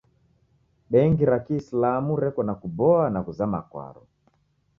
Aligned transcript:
Bengi 0.91 1.23
ra 1.31 1.39
kiisilamu 1.45 2.11
reko 2.23 2.41
na 2.43 2.53
kuboa 2.61 3.09
na 3.09 3.19
kuzama 3.25 3.61
kwaro. 3.69 4.03